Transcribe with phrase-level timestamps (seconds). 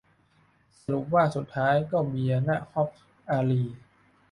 [0.79, 3.77] สรุปว่าสุดท้ายก็เบียร์ ณ ฮ็อบส์ อารีย์